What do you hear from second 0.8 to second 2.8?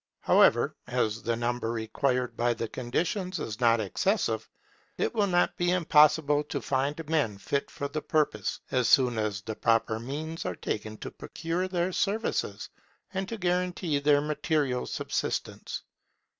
as the number required by the